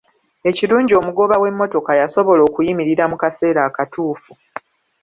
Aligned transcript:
Ekirungi 0.49 0.93
omugoba 0.99 1.35
w'emmotoka 1.41 1.91
yasobola 2.01 2.41
okuyimirira 2.49 3.03
mu 3.11 3.17
kaseera 3.21 3.61
akatuufu. 3.69 4.31